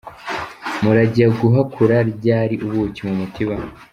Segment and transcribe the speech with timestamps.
[0.81, 3.55] Murajya guhakura ryari ubuki mumutiba.